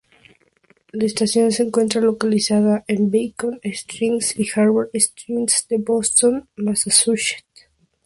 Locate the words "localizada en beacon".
2.01-3.59